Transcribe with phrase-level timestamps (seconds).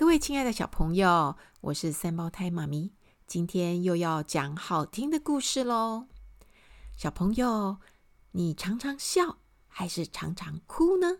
[0.00, 2.94] 各位亲爱的小朋友，我是三胞胎妈咪，
[3.26, 6.06] 今天又要讲好听的故事喽。
[6.96, 7.76] 小朋友，
[8.30, 9.36] 你常常笑
[9.68, 11.18] 还是常常哭呢？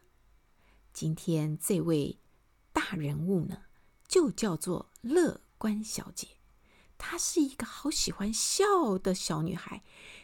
[0.94, 2.20] 今天这位
[2.72, 3.64] 大人物呢，
[4.08, 6.28] 就叫做乐观小姐。
[6.96, 9.82] 她是一个好喜欢笑的小女孩，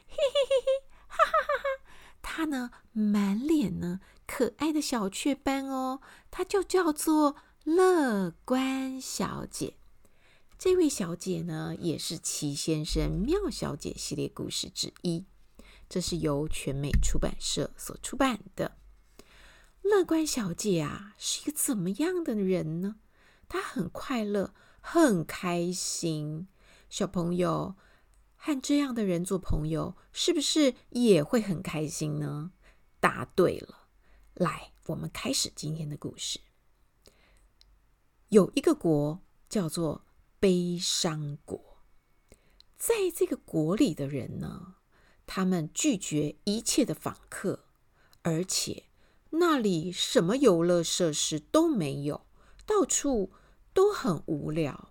[0.08, 1.84] 嘿嘿嘿嘿，哈哈哈哈。
[2.22, 6.00] 她呢，满脸呢可爱的小雀斑哦，
[6.30, 7.36] 她就叫做。
[7.66, 9.74] 乐观小姐，
[10.56, 15.24] 这位小姐呢，也是奇先生妙小姐系列故事之一。
[15.88, 18.76] 这是由全美出版社所出版的。
[19.82, 23.00] 乐观小姐啊，是一个怎么样的人呢？
[23.48, 26.46] 她很快乐，很开心。
[26.88, 27.74] 小朋友，
[28.36, 32.52] 和这样的人做朋友，是不是也会很开心呢？
[33.00, 33.88] 答对了。
[34.34, 36.38] 来，我们开始今天的故事。
[38.30, 40.04] 有一个国叫做
[40.40, 41.78] 悲伤国，
[42.76, 44.74] 在这个国里的人呢，
[45.26, 47.66] 他们拒绝一切的访客，
[48.22, 48.84] 而且
[49.30, 52.26] 那里什么游乐设施都没有，
[52.66, 53.30] 到处
[53.72, 54.90] 都很无聊。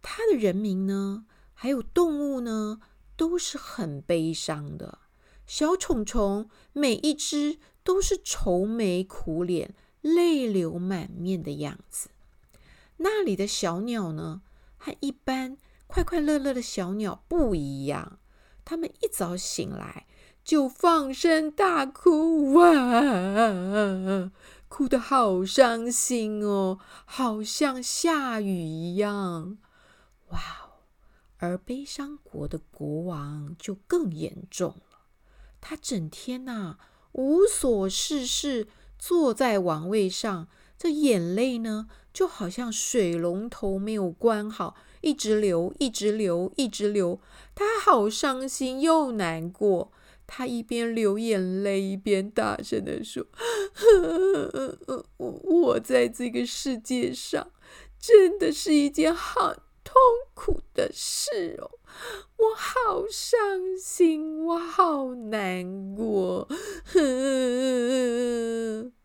[0.00, 2.80] 他的人民呢，还有动物呢，
[3.14, 5.00] 都是很悲伤的。
[5.46, 9.74] 小虫虫每一只都是愁眉苦脸。
[10.04, 12.10] 泪流满面的样子。
[12.98, 14.42] 那里的小鸟呢，
[14.76, 18.18] 和一般快快乐乐的小鸟不一样。
[18.66, 20.06] 它们一早醒来
[20.44, 24.30] 就放声大哭，哇，
[24.68, 29.56] 哭得好伤心哦，好像下雨一样。
[30.28, 30.38] 哇！
[31.38, 35.00] 而悲伤国的国王就更严重了，
[35.60, 36.78] 他整天呐、啊、
[37.12, 38.68] 无所事事。
[39.06, 47.20] 坐在王位上，这眼泪呢，就好像水龙头没有关好，一直流，一直流，一直流。
[47.54, 49.92] 他好伤心又难过，
[50.26, 53.26] 他一边流眼泪，一边大声地说
[55.18, 57.50] ：“我在这个世界上，
[58.00, 59.94] 真的是一件很痛
[60.32, 61.72] 苦的事哦，
[62.38, 66.48] 我好伤心，我好难过。”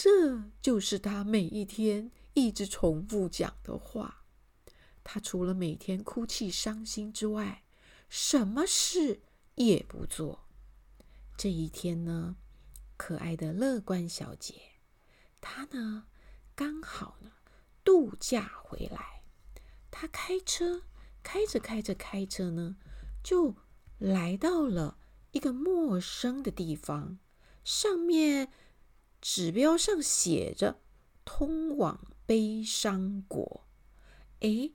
[0.00, 4.22] 这就是他每一天一直重复讲的话。
[5.02, 7.64] 他除了每天哭泣伤心之外，
[8.08, 9.22] 什么事
[9.56, 10.46] 也不做。
[11.36, 12.36] 这一天呢，
[12.96, 14.54] 可爱的乐观小姐，
[15.40, 16.06] 她呢
[16.54, 17.32] 刚好呢
[17.82, 19.24] 度假回来。
[19.90, 20.82] 她开车
[21.24, 22.76] 开着开着开着呢，
[23.24, 23.56] 就
[23.98, 24.98] 来到了
[25.32, 27.18] 一个陌生的地方，
[27.64, 28.52] 上面。
[29.20, 30.80] 指标上写着
[31.24, 33.66] “通往悲伤国”。
[34.40, 34.70] 哎，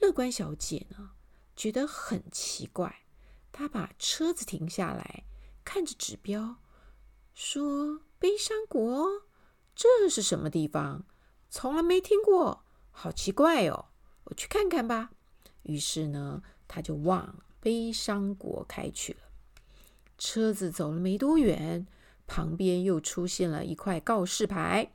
[0.00, 1.12] 乐观小姐呢，
[1.54, 3.04] 觉得很奇怪。
[3.52, 5.24] 她把车子停下来，
[5.64, 6.56] 看着指标，
[7.34, 9.22] 说：“悲伤国，
[9.74, 11.06] 这是什么地方？
[11.48, 13.86] 从来没听过，好奇怪哦！
[14.24, 15.12] 我去看看吧。”
[15.62, 19.20] 于是呢，她就往悲伤国开去了。
[20.18, 21.86] 车子走了没多远。
[22.32, 24.94] 旁边又出现了一块告示牌，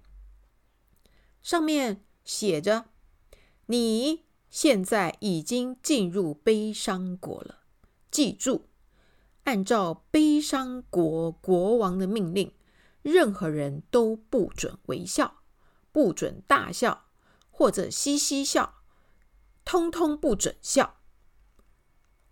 [1.44, 2.86] 上面写着
[3.68, 7.60] ：“你现在已经进入悲伤国了，
[8.10, 8.70] 记住，
[9.44, 12.52] 按照悲伤国国王的命令，
[13.04, 15.44] 任何人都不准微笑，
[15.92, 17.06] 不准大笑
[17.52, 18.82] 或者嘻嘻笑，
[19.64, 20.98] 通通不准笑。”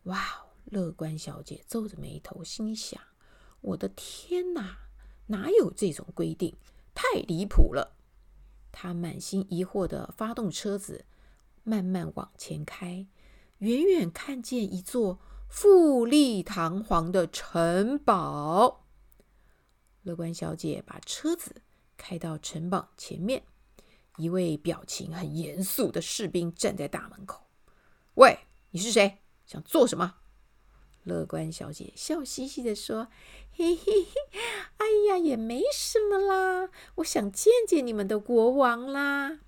[0.06, 3.00] 哇，乐观小姐皱着眉头，心想
[3.62, 4.80] ：“我的天哪！”
[5.28, 6.56] 哪有这种规定？
[6.94, 7.96] 太离谱了！
[8.72, 11.06] 他满心疑惑地发动车子，
[11.64, 13.08] 慢慢往前开。
[13.60, 15.20] 远远看见一座
[15.50, 18.86] 富丽堂皇的城堡。
[20.04, 21.62] 乐观小姐把车子
[21.98, 23.44] 开到城堡前面，
[24.18, 27.48] 一位表情很严肃的士兵站在大门口。
[28.16, 28.40] “喂，
[28.72, 29.20] 你是谁？
[29.46, 30.16] 想做什么？”
[31.06, 33.08] 乐观小姐笑嘻嘻地说
[33.56, 34.40] ：“嘿嘿嘿，
[34.78, 39.40] 哎呀，也没什么啦，我想见见你们的国王啦。”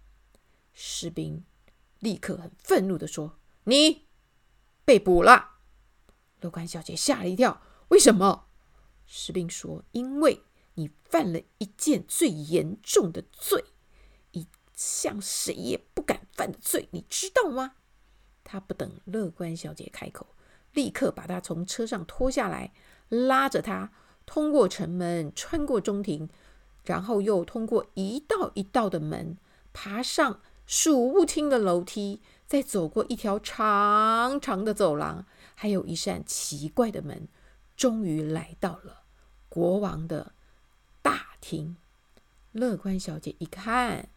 [0.73, 1.43] 士兵
[1.99, 4.05] 立刻很愤怒地说：“你
[4.85, 5.57] 被捕了！”
[6.41, 8.47] 乐观小姐吓了一跳：“为什么？”
[9.07, 10.43] 士兵说：“因为
[10.75, 13.65] 你犯了一件最严重的罪，
[14.31, 17.77] 一项谁也不敢犯的罪，你知道吗？”
[18.45, 20.27] 他不等乐观小姐开口。
[20.73, 22.71] 立刻把他从车上拖下来，
[23.09, 23.91] 拉着他
[24.25, 26.29] 通过城门，穿过中庭，
[26.83, 29.37] 然后又通过一道一道的门，
[29.73, 35.25] 爬上数不清的楼梯，再走过一条长长的走廊，
[35.55, 37.27] 还有一扇奇怪的门，
[37.75, 39.03] 终于来到了
[39.49, 40.33] 国王的
[41.01, 41.77] 大厅。
[42.51, 44.09] 乐观小姐一看，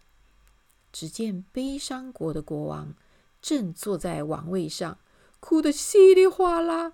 [0.93, 2.95] 只见悲伤国的国王
[3.41, 4.99] 正坐在王位上，
[5.41, 6.93] 哭得稀里哗啦，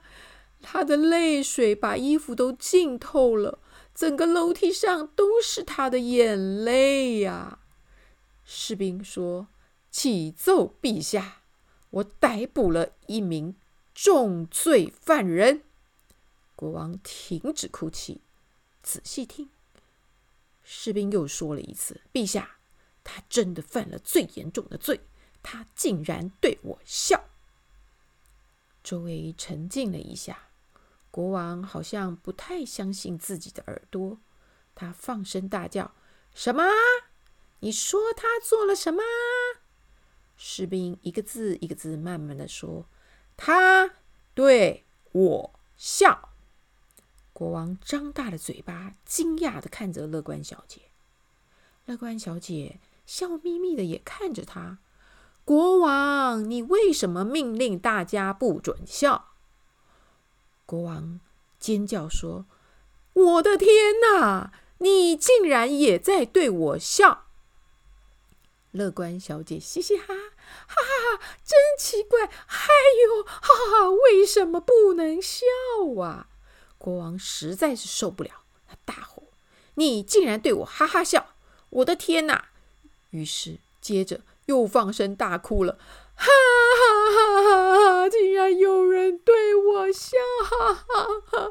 [0.62, 3.58] 他的泪水把衣服都浸透了，
[3.94, 7.58] 整个楼梯上都是他的眼泪呀！
[8.44, 9.48] 士兵说
[9.90, 11.42] ：“启奏陛下，
[11.90, 13.56] 我逮捕了一名
[13.94, 15.62] 重罪犯人。”
[16.54, 18.20] 国王停止哭泣，
[18.82, 19.50] 仔细听。
[20.62, 22.56] 士兵又说了一次：“陛下，
[23.04, 25.00] 他真的犯了最严重的罪，
[25.42, 27.24] 他竟然对我笑。”
[28.86, 30.44] 周围沉静了一下，
[31.10, 34.20] 国王好像不太相信自己的耳朵，
[34.76, 35.92] 他放声大叫
[36.32, 36.62] ：“什么？
[37.58, 39.02] 你说他做了什么？”
[40.38, 42.86] 士兵一个字一个字慢慢的说
[43.36, 43.96] ：“他
[44.34, 46.28] 对我笑。”
[47.34, 50.82] 国王张大了嘴巴，惊讶的看着乐观小姐。
[51.86, 54.78] 乐观小姐笑眯眯的也看着他。
[55.46, 59.28] 国王，你为什么命令大家不准笑？
[60.66, 61.20] 国王
[61.60, 62.46] 尖叫说
[63.14, 63.70] ：“我的天
[64.00, 64.52] 哪！
[64.78, 67.26] 你竟然也在对我笑！”
[68.72, 70.14] 乐观小姐嘻嘻哈哈，
[70.66, 72.24] 哈哈哈，真奇怪！
[72.24, 72.66] 哎
[73.06, 75.46] 呦，哈哈哈，为什么不能笑
[76.00, 76.26] 啊？
[76.76, 79.22] 国王实在是受不了，他大吼
[79.76, 81.34] ：“你竟然对我哈哈笑！
[81.70, 82.48] 我的天哪！”
[83.10, 85.78] 于是接着又放声大哭了，
[86.14, 88.08] 哈哈哈哈哈！
[88.08, 91.50] 竟然有人对我笑，哈哈哈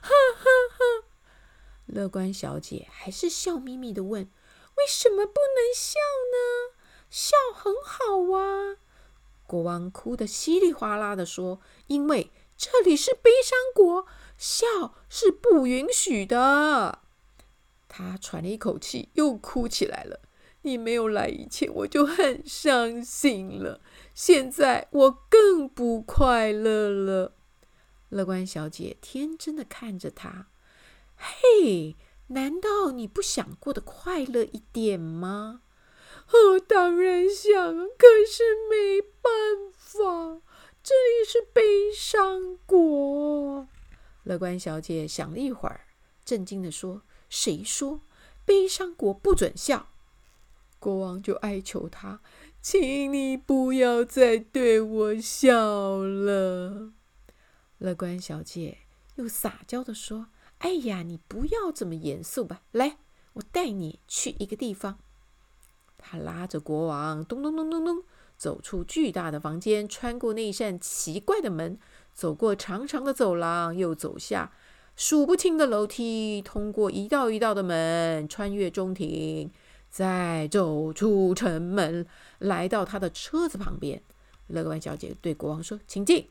[0.00, 1.04] 哈！
[1.86, 4.30] 乐观小姐还是笑眯眯的问
[4.78, 5.98] ：“为什么不能笑
[6.32, 6.74] 呢？
[7.08, 8.76] 笑很好啊！”
[9.46, 16.98] 国王哭得稀里哗啦的说：“因为这里是悲伤国。”笑是不允许的。
[17.88, 20.18] 他喘了一口气，又哭起来了。
[20.64, 23.80] 你没有来以前，我就很伤心了。
[24.14, 27.34] 现在我更不快乐了。
[28.08, 30.48] 乐观小姐天真的看着他。
[31.16, 31.96] 嘿，
[32.28, 35.62] 难道你不想过得快乐一点吗？
[36.32, 37.54] 哦，当然想，
[37.98, 40.40] 可是没办法，
[40.82, 43.68] 这里是悲伤国。
[44.22, 45.82] 乐观小姐想了一会儿，
[46.24, 48.00] 震惊地说：“谁说
[48.46, 49.90] 悲伤国不准笑？”
[50.84, 52.20] 国王就哀求他
[52.60, 56.92] ：“请你不要再对我笑了。”
[57.78, 58.80] 乐观小姐
[59.14, 60.26] 又撒娇地说
[60.60, 62.98] ：“哎呀，你不要这么严肃吧，来，
[63.32, 64.98] 我带你去一个地方。”
[65.96, 68.02] 她拉着国王，咚咚咚咚咚，
[68.36, 71.78] 走出巨大的房间，穿过那扇奇怪的门。
[72.12, 74.52] 走过长长的走廊，又走下
[74.94, 79.50] 数不清的楼梯，通过一道一道的门，穿越中庭，
[79.94, 82.04] 再走出城门，
[82.40, 84.02] 来到他的车子旁边。
[84.48, 86.28] 乐观小姐对国王说：“请进。”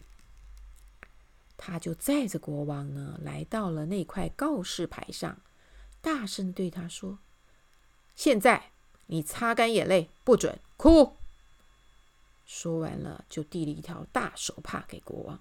[1.56, 5.40] 他就载着国王呢，来到了那块告示牌上，
[6.02, 7.20] 大声对他说
[8.18, 8.72] ：“现在
[9.06, 11.16] 你擦干眼泪，不准哭。”
[12.46, 15.40] 说完了，就递了一条大手帕给国王。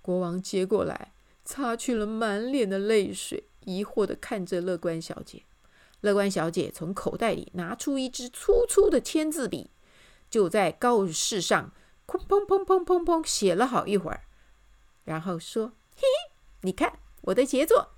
[0.00, 1.12] 国王接过来，
[1.44, 5.42] 擦去了满脸的泪水，疑惑地看着乐观小姐。
[6.00, 9.70] 乐观小姐从口袋里拿出一支粗粗的签字笔，
[10.30, 11.72] 就在告示上
[12.06, 14.24] 砰砰砰砰砰砰写了好一会儿，
[15.04, 17.90] 然后说：“嘿嘿，你看我的杰作。”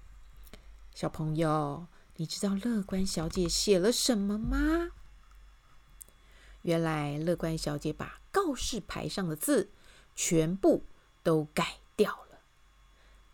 [0.95, 4.91] 小朋友，你知道乐观小姐写了什么吗？
[6.63, 9.71] 原来乐观小姐把告示牌上的字
[10.15, 10.85] 全部
[11.23, 11.77] 都改。
[12.01, 12.41] 掉了。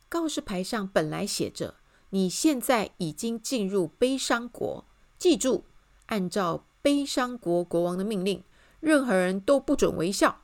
[0.09, 1.77] 告示牌上本来写着
[2.11, 4.85] ：“你现在已经进入悲伤国，
[5.19, 5.65] 记住，
[6.07, 8.45] 按照悲伤国国王的命令，
[8.81, 10.43] 任何人都不准微笑，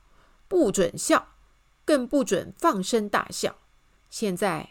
[0.48, 1.34] 不准笑，
[1.84, 3.56] 更不准放声大笑。”
[4.10, 4.70] 现在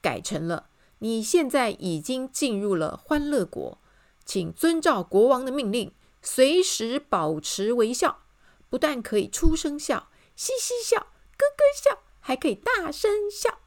[0.00, 0.68] 改成了
[1.00, 3.78] ：“你现在已经进入了欢乐国，
[4.24, 8.20] 请遵照国王的命令，随时保持微笑，
[8.68, 13.58] 不但可以出声笑，嘻嘻笑，咯咯笑。”还可以大声笑，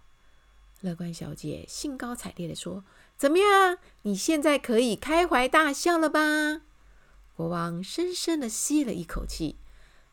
[0.82, 2.84] 乐观小姐兴高采烈地说
[3.18, 3.78] ：“怎么样？
[4.04, 6.62] 你现在可以开怀大笑了吧？”
[7.36, 9.58] 国王深深地吸了一口气，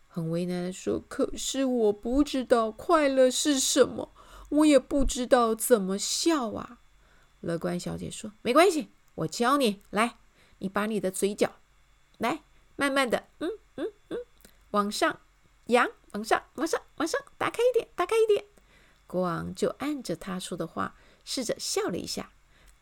[0.08, 4.14] 很为难地说：“可是我不知道快乐是什么，
[4.48, 6.80] 我也不知道怎么笑啊。”
[7.40, 9.82] 乐观小姐说：“没关系，我教你。
[9.90, 10.16] 来，
[10.60, 11.56] 你把你的嘴角
[12.16, 12.42] 来
[12.76, 14.18] 慢慢的，嗯嗯嗯，
[14.70, 15.20] 往上
[15.66, 18.46] 扬，往上，往上，往上，打开一点，打开一点。
[19.14, 22.32] 国王就按着他说的话，试着笑了一下。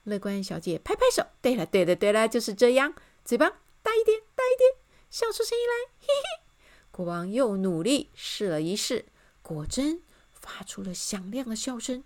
[0.05, 3.51] 乐观小姐拍拍手，对了，对了，对了，就是这样，嘴巴
[3.83, 6.43] 大一点，大一点，笑出声音来，嘿嘿。
[6.91, 9.05] 国王又努力试了一试，
[9.43, 10.01] 果真
[10.33, 12.03] 发出了响亮的笑声。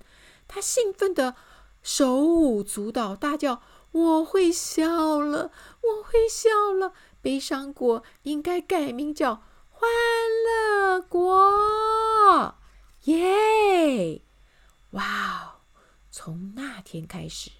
[0.49, 1.37] 他兴奋的
[1.85, 5.52] 手舞足蹈，大叫：“我会笑了，
[5.83, 6.95] 我会笑了！
[7.23, 9.88] 悲伤国应该改名叫欢
[10.45, 12.56] 乐国。”
[13.07, 14.21] 耶！
[14.91, 15.61] 哇哦！
[16.11, 17.51] 从那天开始，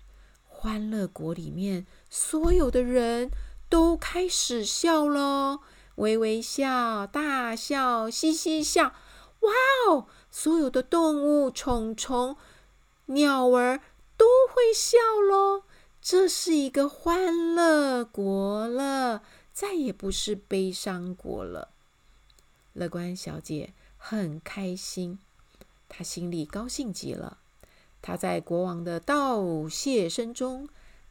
[0.49, 3.31] 欢乐国里面所有的人
[3.69, 5.61] 都开始笑了，
[5.97, 8.95] 微微笑、大笑、嘻嘻笑。
[9.41, 9.53] 哇
[9.88, 10.07] 哦！
[10.31, 12.37] 所有的动物、虫虫、
[13.07, 13.81] 鸟儿
[14.17, 15.65] 都会笑咯。
[16.00, 19.23] 这是一个欢乐国了，
[19.53, 21.69] 再也不是悲伤国了。
[22.73, 25.21] 乐观小姐很开心。
[25.97, 27.38] 他心里高兴极了，
[28.03, 30.69] 他在国王的道谢声中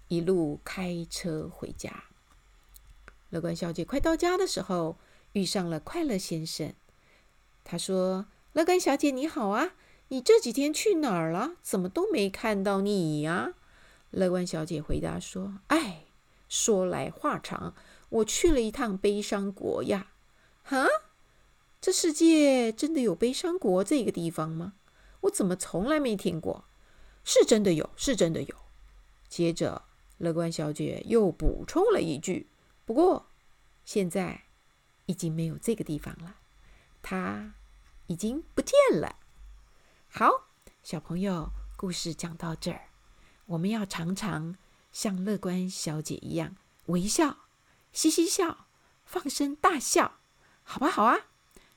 [0.09, 2.03] 一路开车回家。
[3.31, 4.97] 乐观小姐快到家的时候，
[5.31, 6.71] 遇上了快乐先生。
[7.63, 9.73] 他说：“乐观小姐你好啊，
[10.09, 11.53] 你这几天去哪儿了？
[11.63, 13.55] 怎么都没看到你呀？”
[14.11, 16.03] 乐观小姐回答说：“哎，
[16.47, 17.73] 说来话长，
[18.09, 20.11] 我去了一趟悲伤国呀。”
[20.61, 20.85] 哈？
[21.85, 24.73] 这世界真的有悲伤国这个地方吗？
[25.21, 26.65] 我怎么从来没听过？
[27.23, 28.55] 是真的有，是真的有。
[29.29, 29.83] 接着，
[30.17, 32.49] 乐观小姐又补充了一句
[32.85, 33.27] ：“不过，
[33.85, 34.45] 现在
[35.05, 36.37] 已经没有这个地方了，
[37.03, 37.53] 它
[38.07, 39.17] 已经不见了。”
[40.09, 40.47] 好，
[40.81, 42.87] 小朋友，故事讲到这儿，
[43.45, 44.55] 我们要常常
[44.91, 46.55] 像乐观小姐一样
[46.87, 47.45] 微笑、
[47.93, 48.65] 嘻嘻笑、
[49.05, 50.17] 放声大笑，
[50.63, 50.89] 好吧？
[50.89, 51.27] 好啊。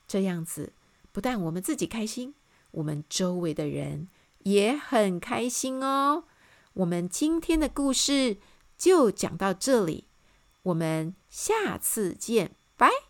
[0.09, 0.73] 这样子，
[1.13, 2.35] 不但我们自己开心，
[2.73, 4.09] 我们周围的人
[4.41, 6.25] 也很开心哦。
[6.73, 8.39] 我们今天的故事
[8.77, 10.07] 就讲到这里，
[10.63, 13.08] 我们下次见，拜。